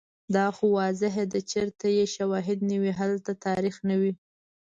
[0.35, 4.13] دا خو واضحه ده چیرته چې شوهد نه وي، هلته تاریخ نه وي